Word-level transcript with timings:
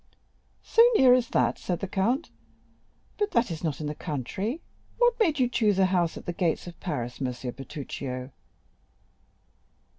"So 0.63 0.81
near 0.95 1.13
as 1.13 1.29
that?" 1.29 1.59
said 1.59 1.79
the 1.79 1.87
Count; 1.87 2.31
"but 3.19 3.29
that 3.33 3.51
is 3.51 3.63
not 3.63 3.79
in 3.79 3.85
the 3.85 3.93
country. 3.93 4.59
What 4.97 5.13
made 5.19 5.37
you 5.37 5.47
choose 5.47 5.77
a 5.77 5.85
house 5.85 6.17
at 6.17 6.25
the 6.25 6.33
gates 6.33 6.65
of 6.65 6.79
Paris, 6.79 7.21
M. 7.21 7.27
Bertuccio?" 7.27 8.31